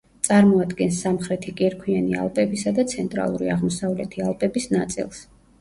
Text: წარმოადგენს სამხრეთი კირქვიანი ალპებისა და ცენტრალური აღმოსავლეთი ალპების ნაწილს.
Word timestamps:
წარმოადგენს 0.27 1.01
სამხრეთი 1.03 1.53
კირქვიანი 1.59 2.17
ალპებისა 2.23 2.73
და 2.79 2.87
ცენტრალური 2.95 3.53
აღმოსავლეთი 3.57 4.25
ალპების 4.31 4.69
ნაწილს. 4.77 5.23